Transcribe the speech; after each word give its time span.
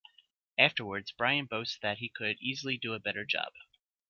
Afterwards, 0.57 1.11
Brian 1.11 1.45
boasts 1.45 1.77
that 1.83 1.99
he 1.99 2.09
could 2.09 2.39
easily 2.41 2.75
do 2.75 2.95
a 2.95 2.99
better 2.99 3.23
job. 3.23 3.53